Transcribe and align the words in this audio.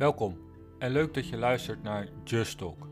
Welkom 0.00 0.40
en 0.78 0.90
leuk 0.90 1.14
dat 1.14 1.28
je 1.28 1.36
luistert 1.36 1.82
naar 1.82 2.08
Just 2.24 2.58
Talk, 2.58 2.88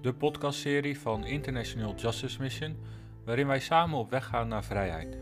de 0.00 0.14
podcastserie 0.14 0.98
van 0.98 1.24
International 1.24 1.94
Justice 1.94 2.40
Mission, 2.40 2.78
waarin 3.24 3.46
wij 3.46 3.60
samen 3.60 3.98
op 3.98 4.10
weg 4.10 4.26
gaan 4.26 4.48
naar 4.48 4.64
vrijheid. 4.64 5.18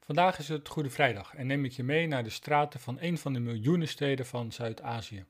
Vandaag 0.00 0.38
is 0.38 0.48
het 0.48 0.68
Goede 0.68 0.90
Vrijdag 0.90 1.34
en 1.34 1.46
neem 1.46 1.64
ik 1.64 1.72
je 1.72 1.82
mee 1.82 2.06
naar 2.06 2.22
de 2.22 2.30
straten 2.30 2.80
van 2.80 2.96
een 3.00 3.18
van 3.18 3.32
de 3.32 3.40
miljoenen 3.40 3.88
steden 3.88 4.26
van 4.26 4.52
Zuid-Azië. 4.52 5.26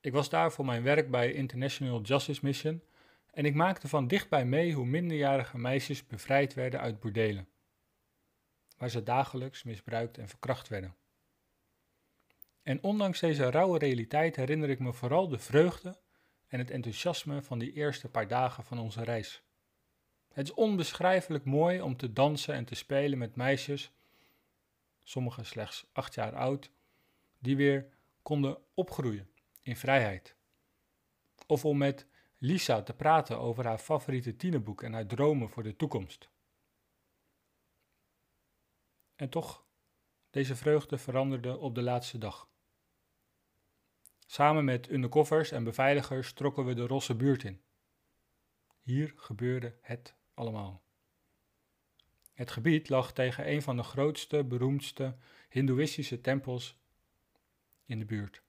Ik 0.00 0.12
was 0.12 0.28
daar 0.28 0.52
voor 0.52 0.64
mijn 0.64 0.82
werk 0.82 1.10
bij 1.10 1.32
International 1.32 2.00
Justice 2.00 2.40
Mission 2.42 2.82
en 3.30 3.44
ik 3.44 3.54
maakte 3.54 3.88
van 3.88 4.06
dichtbij 4.06 4.44
mee 4.44 4.72
hoe 4.72 4.86
minderjarige 4.86 5.58
meisjes 5.58 6.06
bevrijd 6.06 6.54
werden 6.54 6.80
uit 6.80 7.00
bordelen, 7.00 7.48
waar 8.76 8.90
ze 8.90 9.02
dagelijks 9.02 9.62
misbruikt 9.62 10.18
en 10.18 10.28
verkracht 10.28 10.68
werden. 10.68 10.99
En 12.70 12.82
ondanks 12.82 13.20
deze 13.20 13.50
rauwe 13.50 13.78
realiteit 13.78 14.36
herinner 14.36 14.70
ik 14.70 14.78
me 14.78 14.92
vooral 14.92 15.28
de 15.28 15.38
vreugde 15.38 15.98
en 16.46 16.58
het 16.58 16.70
enthousiasme 16.70 17.42
van 17.42 17.58
die 17.58 17.72
eerste 17.72 18.08
paar 18.08 18.28
dagen 18.28 18.64
van 18.64 18.78
onze 18.78 19.04
reis. 19.04 19.42
Het 20.32 20.46
is 20.46 20.54
onbeschrijfelijk 20.54 21.44
mooi 21.44 21.80
om 21.80 21.96
te 21.96 22.12
dansen 22.12 22.54
en 22.54 22.64
te 22.64 22.74
spelen 22.74 23.18
met 23.18 23.36
meisjes, 23.36 23.92
sommige 25.02 25.44
slechts 25.44 25.86
acht 25.92 26.14
jaar 26.14 26.36
oud, 26.36 26.70
die 27.38 27.56
weer 27.56 27.88
konden 28.22 28.58
opgroeien 28.74 29.30
in 29.62 29.76
vrijheid. 29.76 30.36
Of 31.46 31.64
om 31.64 31.78
met 31.78 32.06
Lisa 32.38 32.82
te 32.82 32.94
praten 32.94 33.38
over 33.38 33.66
haar 33.66 33.78
favoriete 33.78 34.36
tienerboek 34.36 34.82
en 34.82 34.92
haar 34.92 35.06
dromen 35.06 35.50
voor 35.50 35.62
de 35.62 35.76
toekomst. 35.76 36.28
En 39.16 39.28
toch, 39.28 39.64
deze 40.30 40.56
vreugde 40.56 40.98
veranderde 40.98 41.58
op 41.58 41.74
de 41.74 41.82
laatste 41.82 42.18
dag. 42.18 42.49
Samen 44.30 44.64
met 44.64 44.90
undercovers 44.90 45.50
en 45.50 45.64
beveiligers 45.64 46.32
trokken 46.32 46.64
we 46.64 46.74
de 46.74 46.86
Rosse 46.86 47.14
buurt 47.14 47.44
in. 47.44 47.62
Hier 48.80 49.12
gebeurde 49.16 49.76
het 49.80 50.14
allemaal. 50.34 50.82
Het 52.32 52.50
gebied 52.50 52.88
lag 52.88 53.12
tegen 53.12 53.50
een 53.50 53.62
van 53.62 53.76
de 53.76 53.82
grootste, 53.82 54.44
beroemdste 54.44 55.16
Hindoeïstische 55.48 56.20
tempels 56.20 56.78
in 57.84 57.98
de 57.98 58.04
buurt. 58.04 58.42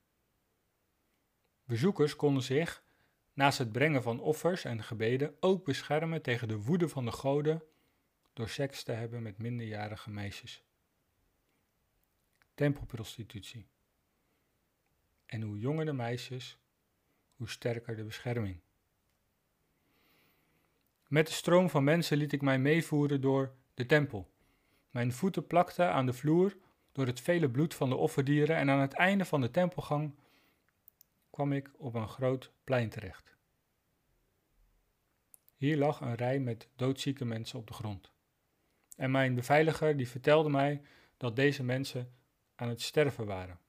Bezoekers 1.64 2.16
konden 2.16 2.42
zich, 2.42 2.84
naast 3.32 3.58
het 3.58 3.72
brengen 3.72 4.02
van 4.02 4.20
offers 4.20 4.64
en 4.64 4.82
gebeden, 4.82 5.36
ook 5.40 5.64
beschermen 5.64 6.22
tegen 6.22 6.48
de 6.48 6.58
woede 6.58 6.88
van 6.88 7.04
de 7.04 7.12
goden 7.12 7.62
door 8.32 8.48
seks 8.48 8.82
te 8.82 8.92
hebben 8.92 9.22
met 9.22 9.38
minderjarige 9.38 10.10
meisjes. 10.10 10.64
Tempelprostitutie. 12.54 13.70
En 15.32 15.42
hoe 15.42 15.58
jonger 15.58 15.84
de 15.84 15.92
meisjes, 15.92 16.58
hoe 17.36 17.48
sterker 17.48 17.96
de 17.96 18.04
bescherming. 18.04 18.60
Met 21.08 21.26
de 21.26 21.32
stroom 21.32 21.70
van 21.70 21.84
mensen 21.84 22.16
liet 22.16 22.32
ik 22.32 22.42
mij 22.42 22.58
meevoeren 22.58 23.20
door 23.20 23.54
de 23.74 23.86
tempel. 23.86 24.30
Mijn 24.90 25.12
voeten 25.12 25.46
plakten 25.46 25.92
aan 25.92 26.06
de 26.06 26.12
vloer 26.12 26.56
door 26.92 27.06
het 27.06 27.20
vele 27.20 27.50
bloed 27.50 27.74
van 27.74 27.88
de 27.88 27.96
offerdieren 27.96 28.56
en 28.56 28.70
aan 28.70 28.80
het 28.80 28.92
einde 28.92 29.24
van 29.24 29.40
de 29.40 29.50
tempelgang 29.50 30.14
kwam 31.30 31.52
ik 31.52 31.70
op 31.76 31.94
een 31.94 32.08
groot 32.08 32.52
plein 32.64 32.88
terecht. 32.88 33.36
Hier 35.56 35.76
lag 35.76 36.00
een 36.00 36.14
rij 36.14 36.40
met 36.40 36.68
doodzieke 36.76 37.24
mensen 37.24 37.58
op 37.58 37.66
de 37.66 37.74
grond. 37.74 38.12
En 38.96 39.10
mijn 39.10 39.34
beveiliger 39.34 39.96
die 39.96 40.08
vertelde 40.08 40.50
mij 40.50 40.82
dat 41.16 41.36
deze 41.36 41.62
mensen 41.62 42.12
aan 42.54 42.68
het 42.68 42.80
sterven 42.80 43.26
waren 43.26 43.61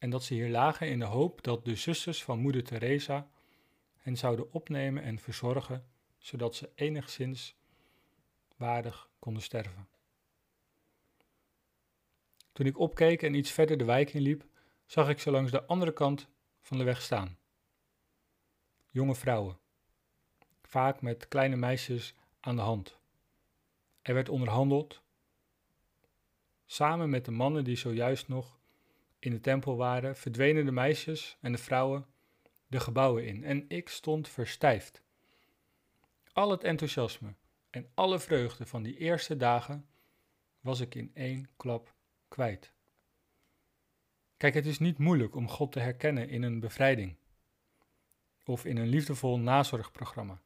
en 0.00 0.10
dat 0.10 0.24
ze 0.24 0.34
hier 0.34 0.48
lagen 0.48 0.88
in 0.88 0.98
de 0.98 1.04
hoop 1.04 1.42
dat 1.42 1.64
de 1.64 1.76
zusters 1.76 2.24
van 2.24 2.38
moeder 2.38 2.64
Teresa 2.64 3.30
hen 3.96 4.16
zouden 4.16 4.52
opnemen 4.52 5.02
en 5.02 5.18
verzorgen, 5.18 5.86
zodat 6.18 6.54
ze 6.54 6.70
enigszins 6.74 7.56
waardig 8.56 9.10
konden 9.18 9.42
sterven. 9.42 9.88
Toen 12.52 12.66
ik 12.66 12.78
opkeek 12.78 13.22
en 13.22 13.34
iets 13.34 13.50
verder 13.50 13.76
de 13.76 13.84
wijk 13.84 14.12
inliep, 14.12 14.44
zag 14.86 15.08
ik 15.08 15.20
ze 15.20 15.30
langs 15.30 15.50
de 15.50 15.64
andere 15.64 15.92
kant 15.92 16.28
van 16.60 16.78
de 16.78 16.84
weg 16.84 17.02
staan. 17.02 17.38
Jonge 18.90 19.14
vrouwen, 19.14 19.58
vaak 20.62 21.02
met 21.02 21.28
kleine 21.28 21.56
meisjes 21.56 22.14
aan 22.40 22.56
de 22.56 22.62
hand. 22.62 22.98
Er 24.02 24.14
werd 24.14 24.28
onderhandeld, 24.28 25.02
samen 26.66 27.10
met 27.10 27.24
de 27.24 27.30
mannen 27.30 27.64
die 27.64 27.76
zojuist 27.76 28.28
nog 28.28 28.59
in 29.20 29.30
de 29.30 29.40
tempel 29.40 29.76
waren, 29.76 30.16
verdwenen 30.16 30.64
de 30.64 30.72
meisjes 30.72 31.36
en 31.40 31.52
de 31.52 31.58
vrouwen 31.58 32.06
de 32.70 32.80
gebouwen 32.80 33.26
in 33.26 33.44
en 33.44 33.64
ik 33.68 33.88
stond 33.88 34.28
verstijfd. 34.28 35.02
Al 36.32 36.50
het 36.50 36.64
enthousiasme 36.64 37.34
en 37.70 37.90
alle 37.94 38.18
vreugde 38.18 38.66
van 38.66 38.82
die 38.82 38.96
eerste 38.96 39.36
dagen 39.36 39.88
was 40.60 40.80
ik 40.80 40.94
in 40.94 41.10
één 41.14 41.48
klap 41.56 41.94
kwijt. 42.28 42.72
Kijk, 44.36 44.54
het 44.54 44.66
is 44.66 44.78
niet 44.78 44.98
moeilijk 44.98 45.34
om 45.34 45.48
God 45.48 45.72
te 45.72 45.80
herkennen 45.80 46.28
in 46.28 46.42
een 46.42 46.60
bevrijding 46.60 47.16
of 48.44 48.64
in 48.64 48.76
een 48.76 48.88
liefdevol 48.88 49.38
nazorgprogramma. 49.38 50.40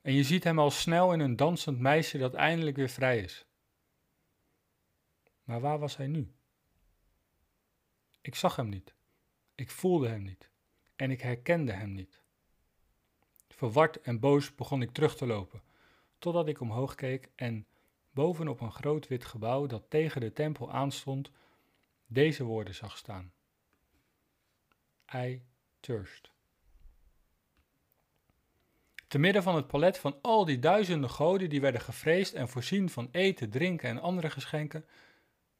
En 0.00 0.12
je 0.12 0.22
ziet 0.22 0.44
hem 0.44 0.58
al 0.58 0.70
snel 0.70 1.12
in 1.12 1.20
een 1.20 1.36
dansend 1.36 1.78
meisje 1.78 2.18
dat 2.18 2.34
eindelijk 2.34 2.76
weer 2.76 2.88
vrij 2.88 3.18
is. 3.18 3.46
Maar 5.44 5.60
waar 5.60 5.78
was 5.78 5.96
hij 5.96 6.06
nu? 6.06 6.32
Ik 8.22 8.34
zag 8.34 8.56
hem 8.56 8.68
niet. 8.68 8.94
Ik 9.54 9.70
voelde 9.70 10.08
hem 10.08 10.22
niet. 10.22 10.50
En 10.96 11.10
ik 11.10 11.20
herkende 11.20 11.72
hem 11.72 11.92
niet. 11.92 12.20
Verward 13.48 14.00
en 14.00 14.20
boos 14.20 14.54
begon 14.54 14.82
ik 14.82 14.92
terug 14.92 15.16
te 15.16 15.26
lopen, 15.26 15.62
totdat 16.18 16.48
ik 16.48 16.60
omhoog 16.60 16.94
keek 16.94 17.28
en 17.34 17.66
bovenop 18.10 18.60
een 18.60 18.72
groot 18.72 19.08
wit 19.08 19.24
gebouw 19.24 19.66
dat 19.66 19.84
tegen 19.88 20.20
de 20.20 20.32
tempel 20.32 20.72
aanstond, 20.72 21.30
deze 22.06 22.44
woorden 22.44 22.74
zag 22.74 22.96
staan. 22.96 23.32
I 25.14 25.42
thirst. 25.80 26.30
Te 29.08 29.18
midden 29.18 29.42
van 29.42 29.54
het 29.54 29.66
palet 29.66 29.98
van 29.98 30.18
al 30.22 30.44
die 30.44 30.58
duizenden 30.58 31.10
goden 31.10 31.48
die 31.50 31.60
werden 31.60 31.80
gevreesd 31.80 32.34
en 32.34 32.48
voorzien 32.48 32.90
van 32.90 33.08
eten, 33.10 33.50
drinken 33.50 33.88
en 33.88 34.00
andere 34.00 34.30
geschenken, 34.30 34.86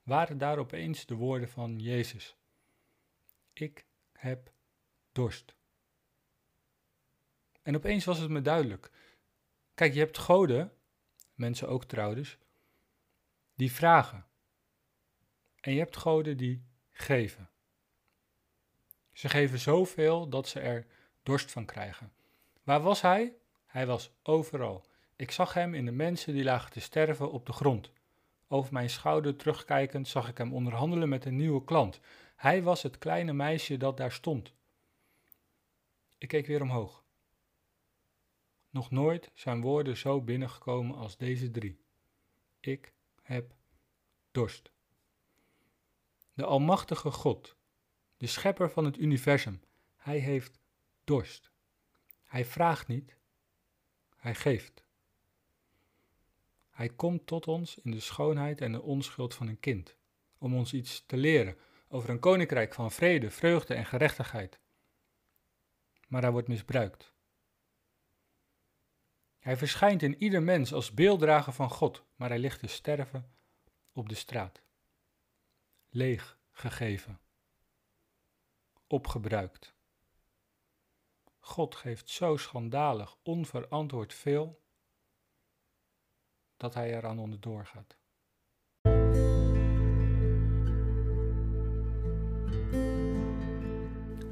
waren 0.02 0.38
daar 0.38 0.58
opeens 0.58 1.06
de 1.06 1.14
woorden 1.14 1.48
van 1.48 1.78
Jezus. 1.78 2.36
Ik 3.52 3.86
heb 4.12 4.52
dorst. 5.12 5.54
En 7.62 7.76
opeens 7.76 8.04
was 8.04 8.18
het 8.18 8.30
me 8.30 8.42
duidelijk. 8.42 8.90
Kijk, 9.74 9.92
je 9.92 9.98
hebt 9.98 10.18
goden, 10.18 10.72
mensen 11.34 11.68
ook 11.68 11.84
trouwens, 11.84 12.38
die 13.54 13.72
vragen. 13.72 14.26
En 15.60 15.72
je 15.72 15.78
hebt 15.78 15.96
goden 15.96 16.36
die 16.36 16.64
geven. 16.90 17.50
Ze 19.12 19.28
geven 19.28 19.58
zoveel 19.58 20.28
dat 20.28 20.48
ze 20.48 20.60
er 20.60 20.86
dorst 21.22 21.50
van 21.50 21.64
krijgen. 21.64 22.12
Waar 22.62 22.80
was 22.80 23.00
hij? 23.00 23.36
Hij 23.66 23.86
was 23.86 24.10
overal. 24.22 24.84
Ik 25.16 25.30
zag 25.30 25.54
hem 25.54 25.74
in 25.74 25.84
de 25.84 25.92
mensen 25.92 26.34
die 26.34 26.44
lagen 26.44 26.70
te 26.70 26.80
sterven 26.80 27.30
op 27.30 27.46
de 27.46 27.52
grond. 27.52 27.92
Over 28.48 28.72
mijn 28.72 28.90
schouder 28.90 29.36
terugkijkend 29.36 30.08
zag 30.08 30.28
ik 30.28 30.38
hem 30.38 30.52
onderhandelen 30.52 31.08
met 31.08 31.24
een 31.24 31.36
nieuwe 31.36 31.64
klant. 31.64 32.00
Hij 32.42 32.62
was 32.62 32.82
het 32.82 32.98
kleine 32.98 33.32
meisje 33.32 33.76
dat 33.76 33.96
daar 33.96 34.12
stond. 34.12 34.54
Ik 36.18 36.28
keek 36.28 36.46
weer 36.46 36.62
omhoog. 36.62 37.04
Nog 38.70 38.90
nooit 38.90 39.30
zijn 39.34 39.60
woorden 39.60 39.96
zo 39.96 40.20
binnengekomen 40.20 40.96
als 40.96 41.16
deze 41.16 41.50
drie. 41.50 41.80
Ik 42.60 42.92
heb 43.22 43.54
dorst. 44.30 44.72
De 46.34 46.44
Almachtige 46.44 47.10
God, 47.10 47.56
de 48.16 48.26
Schepper 48.26 48.70
van 48.70 48.84
het 48.84 48.98
universum, 48.98 49.60
hij 49.96 50.18
heeft 50.18 50.58
dorst. 51.04 51.50
Hij 52.24 52.44
vraagt 52.44 52.88
niet, 52.88 53.16
hij 54.16 54.34
geeft. 54.34 54.84
Hij 56.70 56.88
komt 56.88 57.26
tot 57.26 57.48
ons 57.48 57.78
in 57.78 57.90
de 57.90 58.00
schoonheid 58.00 58.60
en 58.60 58.72
de 58.72 58.82
onschuld 58.82 59.34
van 59.34 59.46
een 59.46 59.60
kind, 59.60 59.96
om 60.38 60.54
ons 60.54 60.72
iets 60.72 61.06
te 61.06 61.16
leren 61.16 61.56
over 61.92 62.10
een 62.10 62.18
koninkrijk 62.18 62.74
van 62.74 62.90
vrede, 62.90 63.30
vreugde 63.30 63.74
en 63.74 63.86
gerechtigheid. 63.86 64.60
Maar 66.08 66.22
hij 66.22 66.30
wordt 66.30 66.48
misbruikt. 66.48 67.12
Hij 69.38 69.56
verschijnt 69.56 70.02
in 70.02 70.22
ieder 70.22 70.42
mens 70.42 70.72
als 70.72 70.94
beelddrager 70.94 71.52
van 71.52 71.70
God, 71.70 72.04
maar 72.16 72.28
hij 72.28 72.38
ligt 72.38 72.60
te 72.60 72.66
sterven 72.66 73.34
op 73.92 74.08
de 74.08 74.14
straat. 74.14 74.62
Leeg 75.88 76.38
gegeven. 76.50 77.20
Opgebruikt. 78.86 79.74
God 81.38 81.74
geeft 81.74 82.10
zo 82.10 82.36
schandalig, 82.36 83.16
onverantwoord 83.22 84.14
veel 84.14 84.62
dat 86.56 86.74
hij 86.74 86.96
eraan 86.96 87.18
onderdoor 87.18 87.66
gaat. 87.66 88.01